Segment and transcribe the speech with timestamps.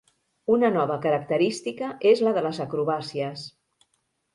[0.55, 3.51] Una nova característica és la de les acrobàcies.